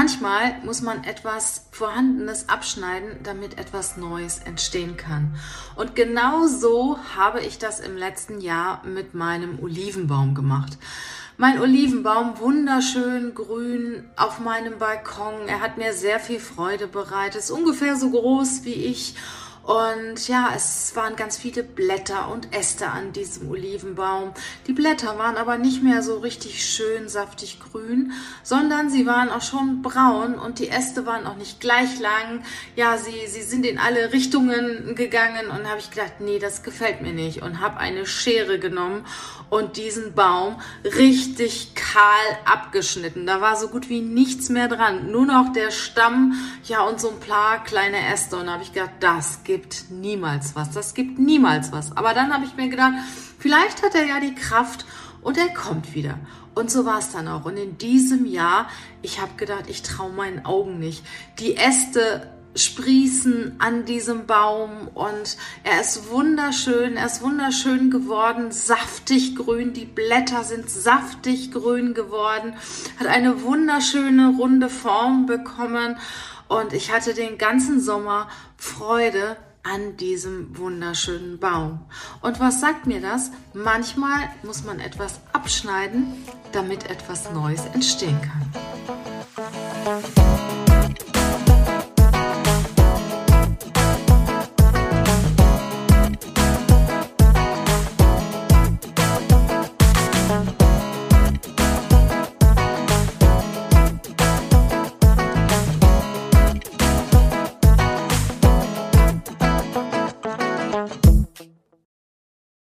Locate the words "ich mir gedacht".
52.44-52.94